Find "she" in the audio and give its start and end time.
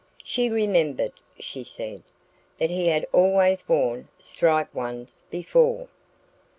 0.23-0.49, 1.39-1.63